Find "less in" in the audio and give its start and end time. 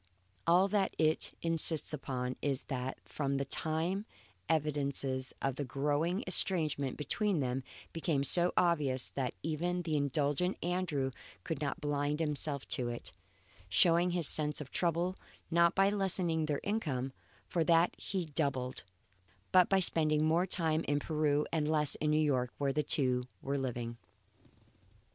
21.69-22.09